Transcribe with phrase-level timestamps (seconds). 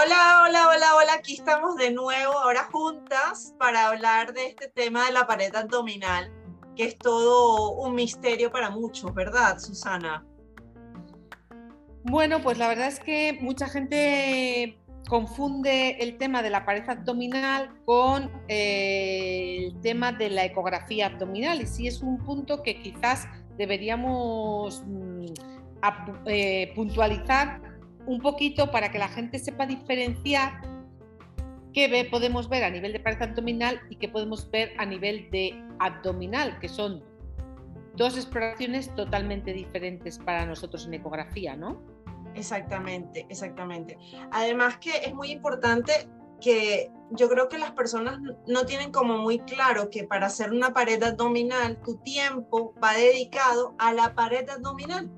[0.00, 1.14] Hola, hola, hola, hola.
[1.14, 6.30] Aquí estamos de nuevo, ahora juntas, para hablar de este tema de la pared abdominal,
[6.76, 10.24] que es todo un misterio para muchos, ¿verdad, Susana?
[12.04, 17.74] Bueno, pues la verdad es que mucha gente confunde el tema de la pared abdominal
[17.84, 23.26] con eh, el tema de la ecografía abdominal y sí es un punto que quizás
[23.56, 25.26] deberíamos mm,
[26.26, 27.67] eh, puntualizar
[28.08, 30.62] un poquito para que la gente sepa diferenciar
[31.74, 35.62] qué podemos ver a nivel de pared abdominal y qué podemos ver a nivel de
[35.78, 37.04] abdominal, que son
[37.96, 41.82] dos exploraciones totalmente diferentes para nosotros en ecografía, ¿no?
[42.34, 43.98] Exactamente, exactamente.
[44.30, 45.92] Además que es muy importante
[46.40, 50.72] que yo creo que las personas no tienen como muy claro que para hacer una
[50.72, 55.10] pared abdominal tu tiempo va dedicado a la pared abdominal.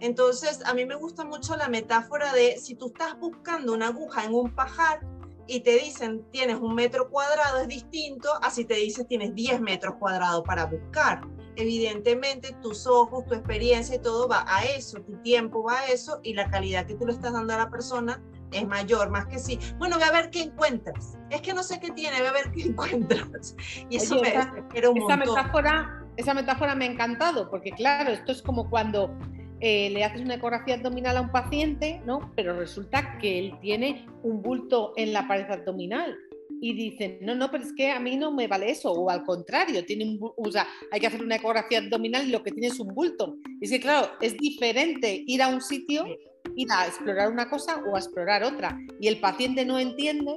[0.00, 4.24] Entonces, a mí me gusta mucho la metáfora de si tú estás buscando una aguja
[4.24, 5.00] en un pajar
[5.46, 9.60] y te dicen tienes un metro cuadrado, es distinto a si te dices tienes 10
[9.60, 11.20] metros cuadrados para buscar.
[11.56, 16.20] Evidentemente, tus ojos, tu experiencia y todo va a eso, tu tiempo va a eso
[16.22, 19.38] y la calidad que tú le estás dando a la persona es mayor, más que
[19.38, 19.58] sí.
[19.78, 21.18] Bueno, ve a ver qué encuentras.
[21.30, 23.56] Es que no sé qué tiene, ve a ver qué encuentras.
[23.88, 24.52] Y eso me, esa,
[24.90, 29.16] un esa metáfora, esa metáfora me ha encantado, porque claro, esto es como cuando
[29.60, 32.32] eh, le haces una ecografía abdominal a un paciente, ¿no?
[32.36, 36.16] Pero resulta que él tiene un bulto en la pared abdominal
[36.60, 39.24] y dicen, no, no, pero es que a mí no me vale eso, o al
[39.24, 42.68] contrario, tiene un, o sea, hay que hacer una ecografía abdominal y lo que tiene
[42.68, 43.36] es un bulto.
[43.60, 46.06] Y es que, claro, es diferente ir a un sitio,
[46.54, 48.78] ir a explorar una cosa o a explorar otra.
[49.00, 50.36] Y el paciente no entiende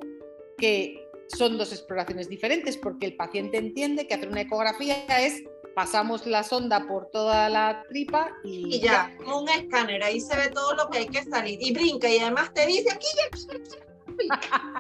[0.58, 5.44] que son dos exploraciones diferentes, porque el paciente entiende que hacer una ecografía es
[5.80, 10.50] pasamos la sonda por toda la tripa y, ya, como un escáner, ahí se ve
[10.50, 13.08] todo lo que hay que salir y brinca y además te dice aquí,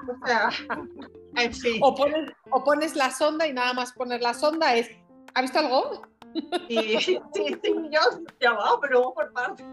[0.10, 0.50] o sea,
[1.38, 1.80] en fin.
[1.82, 4.90] O pones, o pones la sonda y nada más poner la sonda es,
[5.36, 6.02] ¿ha visto algo?
[6.68, 8.02] Sí, sí, sí, yo
[8.42, 9.64] ya va, pero vamos por parte.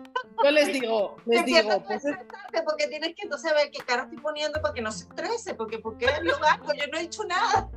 [0.45, 2.17] Yo les digo, les digo, pues es...
[2.65, 5.81] porque tienes que entonces ver qué cara estoy poniendo para que no se estrese, porque
[5.81, 7.69] porque lo hago, yo no he hecho nada.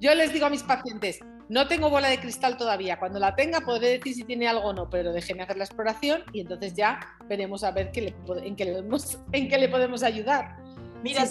[0.00, 2.98] Yo les digo a mis pacientes, no tengo bola de cristal todavía.
[2.98, 6.24] Cuando la tenga podré decir si tiene algo o no, pero déjeme hacer la exploración
[6.32, 9.68] y entonces ya veremos a ver qué le, en, qué le podemos, en qué le
[9.68, 10.56] podemos ayudar.
[11.02, 11.24] Mira,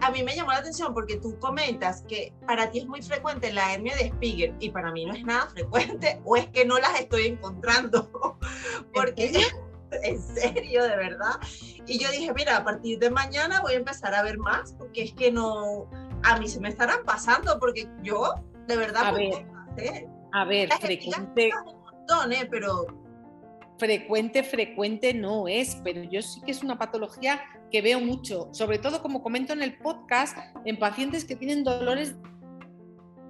[0.00, 3.52] a mí me llamó la atención porque tú comentas que para ti es muy frecuente
[3.52, 6.78] la hernia de Spiegel y para mí no es nada frecuente o es que no
[6.78, 8.10] las estoy encontrando.
[8.94, 9.30] porque
[10.02, 11.38] en serio, de verdad.
[11.86, 15.04] Y yo dije, mira, a partir de mañana voy a empezar a ver más porque
[15.04, 15.88] es que no,
[16.24, 18.34] a mí se me estarán pasando porque yo
[18.66, 19.06] de verdad.
[19.06, 19.46] A ver,
[20.32, 21.48] a ver, frecuente.
[21.48, 22.48] ¿eh?
[22.50, 22.86] pero
[23.78, 27.40] frecuente, frecuente no es, pero yo sí que es una patología
[27.70, 32.14] que veo mucho, sobre todo como comento en el podcast, en pacientes que tienen dolores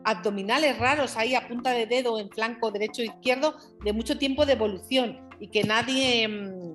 [0.05, 4.45] abdominales raros ahí a punta de dedo en flanco derecho e izquierdo de mucho tiempo
[4.45, 6.75] de evolución y que nadie mm,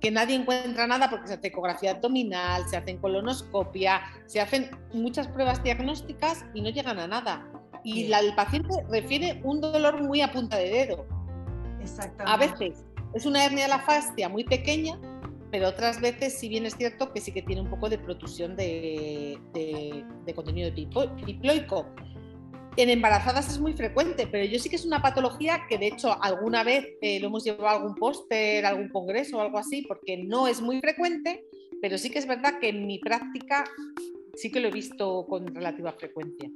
[0.00, 5.26] que nadie encuentra nada porque se hace ecografía abdominal, se hacen colonoscopia, se hacen muchas
[5.26, 7.50] pruebas diagnósticas y no llegan a nada
[7.84, 11.06] y el paciente refiere un dolor muy a punta de dedo.
[11.80, 12.24] Exactamente.
[12.32, 12.84] A veces
[13.14, 14.98] es una hernia de la fascia muy pequeña,
[15.50, 18.56] pero otras veces sí bien es cierto que sí que tiene un poco de protusión
[18.56, 21.86] de, de, contenido diploico.
[22.76, 26.22] En embarazadas es muy frecuente, pero yo sí que es una patología que de hecho
[26.22, 30.16] alguna vez eh, lo hemos llevado a algún póster, algún congreso o algo así, porque
[30.16, 31.44] no es muy frecuente,
[31.82, 33.64] pero sí que es verdad que en mi práctica
[34.34, 36.48] sí que lo he visto con relativa frecuencia.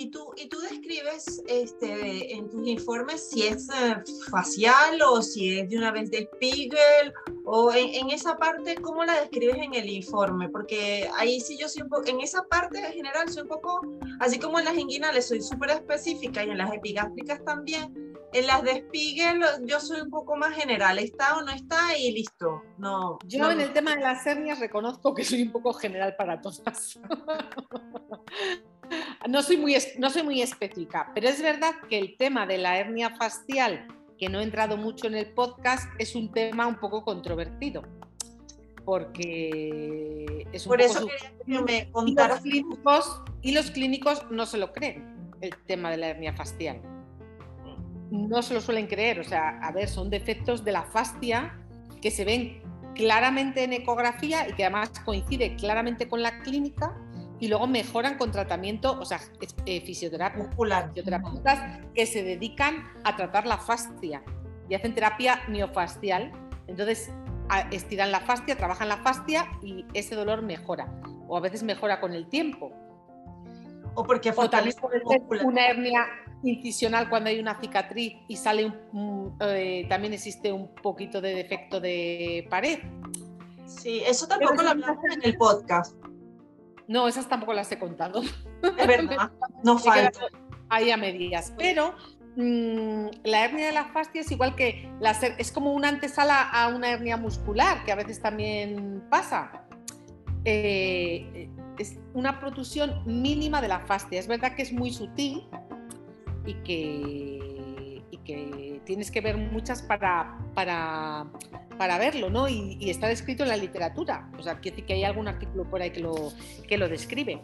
[0.00, 3.96] Y tú, y tú describes este, en tus informes si es eh,
[4.30, 7.12] facial o si es de una vez de Spiegel
[7.44, 10.50] o en, esa parte, ¿cómo la describes en el informe?
[10.50, 13.80] Porque ahí sí yo soy un poco, en esa parte en general soy un poco,
[14.20, 18.62] así como en las inguinales soy súper específica y en las epigástricas también, en las
[18.62, 22.62] de Spiegel yo soy un poco más general, está o no está y listo.
[22.78, 26.40] No, yo en el tema de las hernias reconozco que soy un poco general para
[26.40, 27.00] todas.
[29.26, 32.78] no, soy muy, no soy muy específica, pero es verdad que el tema de la
[32.78, 33.86] hernia facial,
[34.18, 37.82] que no he entrado mucho en el podcast, es un tema un poco controvertido.
[38.84, 42.42] Porque es un Por eso quería que me contaras.
[43.42, 46.80] y los clínicos no se lo creen, el tema de la hernia facial
[48.10, 49.20] no se lo suelen creer.
[49.20, 51.58] O sea, a ver, son defectos de la fascia
[52.00, 52.62] que se ven
[52.94, 56.96] claramente en ecografía y que además coincide claramente con la clínica
[57.40, 59.20] y luego mejoran con tratamiento, o sea,
[59.66, 64.22] eh, fisioterapia, fisioterapeutas que se dedican a tratar la fascia
[64.68, 66.32] y hacen terapia miofascial.
[66.66, 67.10] Entonces,
[67.70, 70.92] estiran la fascia, trabajan la fascia y ese dolor mejora.
[71.28, 72.72] O a veces mejora con el tiempo.
[73.94, 74.78] O porque fortalece
[75.44, 76.06] una hernia
[76.42, 81.80] incisional cuando hay una cicatriz y sale un, eh, también existe un poquito de defecto
[81.80, 82.80] de pared.
[83.66, 85.94] Sí, eso tampoco lo hablamos en el podcast.
[86.88, 88.22] No, esas tampoco las he contado.
[88.22, 89.30] Es verdad,
[89.62, 90.20] no falta.
[90.70, 91.52] Ahí a medias.
[91.56, 91.94] Pero
[92.36, 96.68] mm, la hernia de la fascia es igual que la, es como una antesala a
[96.68, 99.66] una hernia muscular, que a veces también pasa.
[100.44, 104.18] Eh, es una protusión mínima de la fascia.
[104.18, 105.46] Es verdad que es muy sutil
[106.46, 107.37] y que,
[108.28, 111.26] que tienes que ver muchas para, para
[111.78, 112.48] para verlo, ¿no?
[112.48, 114.28] Y, está descrito en la literatura.
[114.38, 116.32] O sea, quiere decir que hay algún artículo por ahí que lo,
[116.66, 117.40] que lo describe.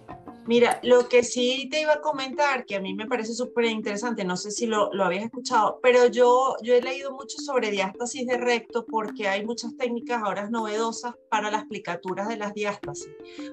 [0.47, 4.25] Mira, lo que sí te iba a comentar, que a mí me parece súper interesante,
[4.25, 8.27] no sé si lo, lo, habías escuchado, pero yo, yo he leído mucho sobre diástasis
[8.27, 13.09] de recto porque hay muchas técnicas ahora novedosas para las plicaturas de las diástasis,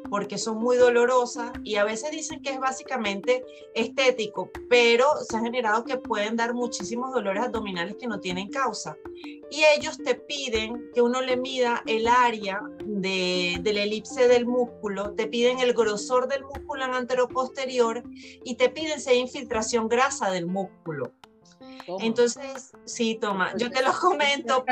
[0.10, 5.40] porque son muy dolorosas y a veces dicen que es básicamente estético, pero se ha
[5.40, 8.98] generado que pueden dar muchísimos dolores abdominales que no tienen causa.
[9.50, 14.46] Y ellos te piden que uno le mida el área de, de la elipse del
[14.46, 18.04] músculo, te piden el grosor del músculo anteroposterior
[18.44, 21.12] y te piden si hay infiltración grasa del músculo.
[22.00, 24.64] Entonces, sí, toma, pues yo te lo comento.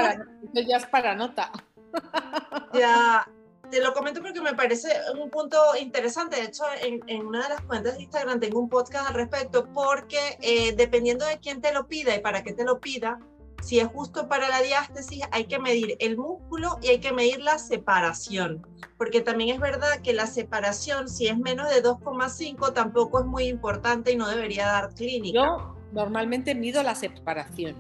[0.53, 1.51] ya es para nota.
[2.73, 3.27] Ya,
[3.71, 6.35] te lo comento porque me parece un punto interesante.
[6.35, 9.67] De hecho, en, en, una de las cuentas de Instagram tengo un podcast al respecto
[9.73, 13.19] porque eh, dependiendo de quién te lo pida y para qué te lo pida,
[13.61, 17.39] si es justo para la diástasis, hay que medir el músculo y hay que medir
[17.41, 18.65] la separación,
[18.97, 23.45] porque también es verdad que la separación, si es menos de 2,5, tampoco es muy
[23.45, 25.39] importante y no debería dar clínica.
[25.39, 27.75] Yo normalmente mido la separación.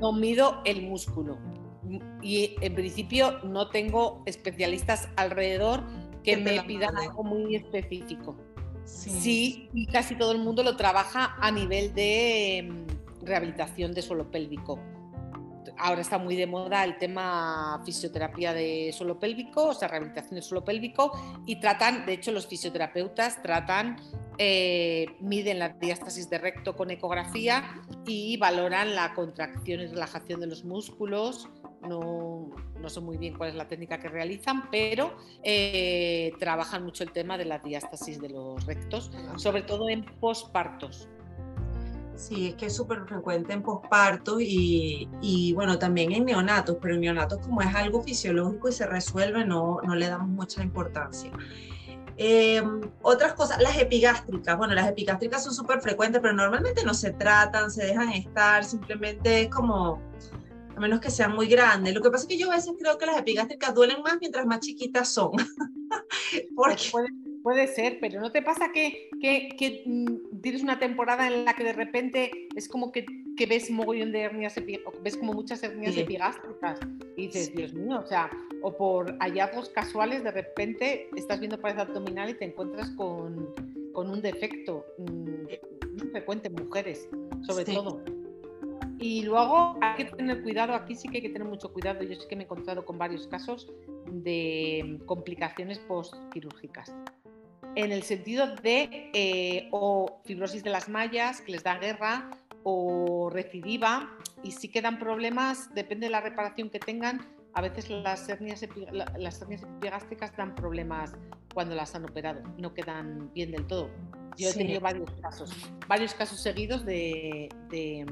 [0.00, 1.38] No mido el músculo.
[2.22, 5.82] Y en principio no tengo especialistas alrededor
[6.22, 8.36] que me pidan algo muy específico.
[8.84, 12.86] sí, y casi todo el mundo lo trabaja a nivel de
[13.28, 14.80] rehabilitación de suelo pélvico.
[15.76, 20.42] Ahora está muy de moda el tema fisioterapia de suelo pélvico, o sea, rehabilitación de
[20.42, 21.12] suelo pélvico,
[21.46, 23.96] y tratan, de hecho, los fisioterapeutas tratan,
[24.38, 30.46] eh, miden la diástasis de recto con ecografía y valoran la contracción y relajación de
[30.46, 31.48] los músculos.
[31.82, 32.50] No,
[32.80, 37.12] no sé muy bien cuál es la técnica que realizan, pero eh, trabajan mucho el
[37.12, 41.08] tema de la diástasis de los rectos, sobre todo en pospartos.
[42.18, 46.96] Sí, es que es súper frecuente en posparto y, y, bueno, también en neonatos, pero
[46.96, 51.30] en neonatos como es algo fisiológico y se resuelve, no, no le damos mucha importancia.
[52.16, 52.60] Eh,
[53.02, 54.58] otras cosas, las epigástricas.
[54.58, 59.42] Bueno, las epigástricas son súper frecuentes, pero normalmente no se tratan, se dejan estar, simplemente
[59.42, 60.02] es como,
[60.76, 61.94] a menos que sean muy grandes.
[61.94, 64.44] Lo que pasa es que yo a veces creo que las epigástricas duelen más mientras
[64.44, 65.30] más chiquitas son.
[66.56, 66.90] Porque...
[67.42, 71.64] Puede ser, pero ¿no te pasa que, que, mm, tienes una temporada en la que
[71.64, 73.06] de repente es como que,
[73.36, 74.54] que ves mogollón de hernias,
[75.02, 76.80] ves como muchas hernias epigástricas
[77.16, 78.30] y dices, Dios mío, o sea,
[78.62, 83.54] o por hallazgos casuales de repente estás viendo pared abdominal y te encuentras con,
[83.92, 87.08] con un defecto mm, muy frecuente en mujeres,
[87.42, 88.02] sobre todo.
[89.00, 92.02] Y luego hay que tener cuidado, aquí sí que hay que tener mucho cuidado.
[92.02, 93.72] Yo sí que me he encontrado con varios casos
[94.10, 96.92] de complicaciones postquirúrgicas
[97.74, 102.30] en el sentido de eh, o fibrosis de las mallas, que les da guerra,
[102.62, 104.10] o recidiva,
[104.42, 108.64] y sí que dan problemas, depende de la reparación que tengan, a veces las hernias,
[108.92, 111.12] las hernias epigástricas dan problemas
[111.54, 113.90] cuando las han operado, no quedan bien del todo.
[114.36, 115.50] Yo he tenido varios casos,
[115.88, 118.06] varios casos seguidos de, de,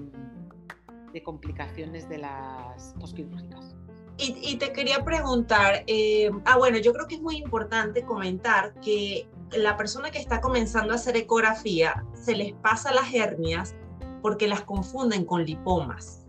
[1.12, 3.76] de complicaciones de las posquirúrgicas.
[4.18, 9.28] Y, te quería preguntar, eh, ah bueno, yo creo que es muy importante comentar que
[9.52, 13.74] la persona que está comenzando a hacer ecografía se les pasa las hernias
[14.22, 16.24] porque las confunden con lipomas.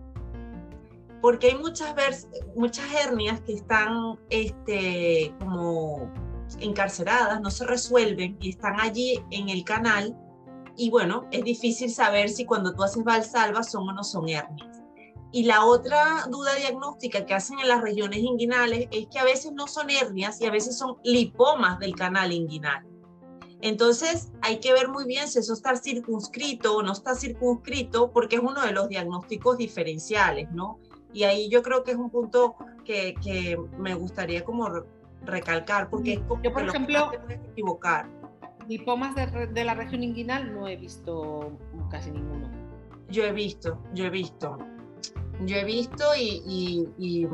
[1.22, 1.96] Porque hay muchas,
[2.56, 6.12] muchas hernias que están este, como
[6.60, 10.16] encarceradas, no se resuelven y están allí en el canal.
[10.78, 14.84] Y bueno, es difícil saber si cuando tú haces valsalva son o no son hernias.
[15.32, 19.52] Y la otra duda diagnóstica que hacen en las regiones inguinales es que a veces
[19.52, 22.86] no son hernias y a veces son lipomas del canal inguinal.
[23.62, 28.36] Entonces hay que ver muy bien si eso está circunscrito o no está circunscrito, porque
[28.36, 30.80] es uno de los diagnósticos diferenciales, ¿no?
[31.14, 34.70] Y ahí yo creo que es un punto que, que me gustaría como
[35.24, 38.08] recalcar, porque es como yo, por ejemplo, te puedes equivocar.
[38.68, 41.52] Lipomas de, de la región inguinal no he visto
[41.90, 42.52] casi ninguno.
[43.10, 44.58] Yo he visto, yo he visto.
[45.46, 47.28] Yo he visto y, y, y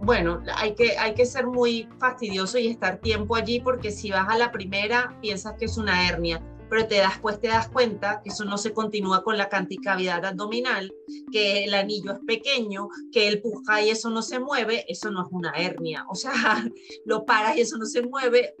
[0.00, 4.28] bueno, hay que, hay que ser muy fastidioso y estar tiempo allí porque si vas
[4.28, 8.20] a la primera piensas que es una hernia, pero te das, pues te das cuenta
[8.22, 10.92] que eso no se continúa con la cavidad abdominal,
[11.30, 15.22] que el anillo es pequeño, que el puja y eso no se mueve, eso no
[15.22, 16.04] es una hernia.
[16.08, 16.32] O sea,
[17.04, 18.54] lo paras y eso no se mueve,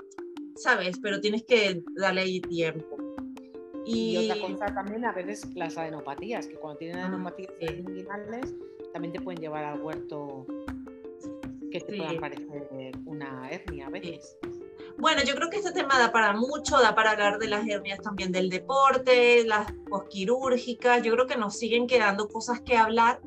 [0.56, 0.98] ¿sabes?
[1.02, 2.96] Pero tienes que darle ahí tiempo.
[3.86, 8.54] Y, otra cosa también a veces las adenopatías, que cuando tienen ah, adenopatías inguinales
[8.92, 10.46] también te pueden llevar al huerto
[11.74, 14.38] que te parecer una hernia a veces.
[14.96, 18.00] Bueno, yo creo que este tema da para mucho, da para hablar de las hernias
[18.00, 23.20] también del deporte, las posquirúrgicas, yo creo que nos siguen quedando cosas que hablar,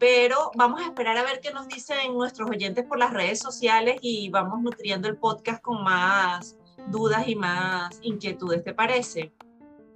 [0.00, 3.98] pero vamos a esperar a ver qué nos dicen nuestros oyentes por las redes sociales
[4.00, 6.56] y vamos nutriendo el podcast con más
[6.88, 9.32] dudas y más inquietudes, ¿te parece?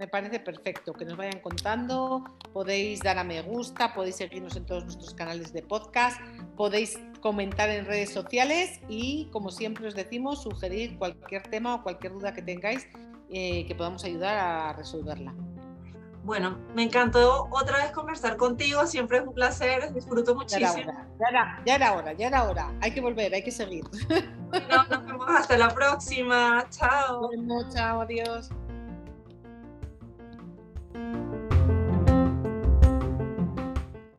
[0.02, 2.24] Me parece perfecto que nos vayan contando.
[2.52, 6.20] Podéis dar a me gusta, podéis seguirnos en todos nuestros canales de podcast,
[6.56, 12.14] podéis comentar en redes sociales y, como siempre os decimos, sugerir cualquier tema o cualquier
[12.14, 12.88] duda que tengáis
[13.30, 15.32] eh, que podamos ayudar a resolverla.
[16.24, 20.92] Bueno, me encantó otra vez conversar contigo, siempre es un placer, disfruto muchísimo.
[21.20, 23.84] Ya era, ya era hora, ya era hora, hay que volver, hay que seguir.
[24.52, 27.28] Bueno, nos vemos hasta la próxima, chao.
[27.28, 28.50] Bueno, chao, adiós.